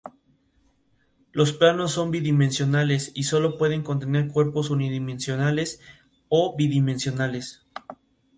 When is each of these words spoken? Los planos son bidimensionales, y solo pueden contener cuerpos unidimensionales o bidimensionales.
Los 1.31 1.53
planos 1.53 1.91
son 1.91 2.09
bidimensionales, 2.09 3.11
y 3.13 3.21
solo 3.25 3.55
pueden 3.59 3.83
contener 3.83 4.29
cuerpos 4.29 4.71
unidimensionales 4.71 5.79
o 6.27 6.55
bidimensionales. 6.57 7.67